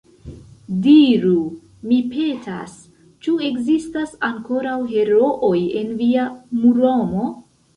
Diru, 0.85 1.41
mi 1.89 1.99
petas, 2.13 2.73
ĉu 3.27 3.35
ekzistas 3.49 4.17
ankoraŭ 4.31 4.77
herooj 4.95 5.63
en 5.83 5.93
via 6.01 6.25
Muromo? 6.65 7.29